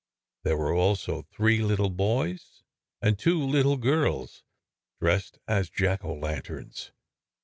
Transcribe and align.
There 0.41 0.57
were 0.57 0.73
also 0.73 1.21
three 1.21 1.61
little 1.61 1.91
boys 1.91 2.63
and 3.03 3.19
two 3.19 3.39
little 3.45 3.77
girls 3.77 4.43
dressed 4.99 5.37
as 5.47 5.69
jack 5.69 6.03
o' 6.03 6.15
lanterns. 6.15 6.91